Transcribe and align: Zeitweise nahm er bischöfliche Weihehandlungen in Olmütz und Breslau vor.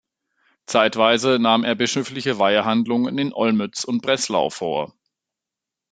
Zeitweise 0.65 1.37
nahm 1.37 1.63
er 1.63 1.75
bischöfliche 1.75 2.39
Weihehandlungen 2.39 3.19
in 3.19 3.33
Olmütz 3.35 3.83
und 3.83 4.01
Breslau 4.01 4.49
vor. 4.49 4.95